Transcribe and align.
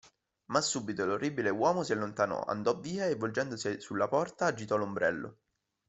Ma 0.45 0.61
subito 0.61 1.05
l'orribile 1.05 1.51
uomo 1.51 1.83
si 1.83 1.91
allontanò, 1.91 2.39
andò 2.45 2.75
via, 2.79 3.05
e 3.05 3.13
volgendosi 3.15 3.79
sulla 3.79 4.07
porta 4.07 4.47
agitò 4.47 4.75
l'ombrello. 4.75 5.37